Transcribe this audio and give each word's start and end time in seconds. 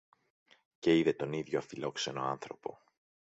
και 0.79 0.97
είδε 0.97 1.13
τον 1.13 1.33
ίδιο 1.33 1.57
αφιλόξενο 1.59 2.23
άνθρωπο 2.25 2.79